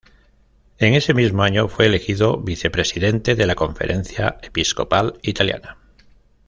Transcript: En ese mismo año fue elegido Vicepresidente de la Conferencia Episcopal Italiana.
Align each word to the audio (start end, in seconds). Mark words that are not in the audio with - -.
En 0.79 0.95
ese 0.95 1.13
mismo 1.13 1.43
año 1.43 1.67
fue 1.67 1.85
elegido 1.85 2.37
Vicepresidente 2.39 3.35
de 3.35 3.45
la 3.45 3.53
Conferencia 3.53 4.39
Episcopal 4.41 5.19
Italiana. 5.21 5.77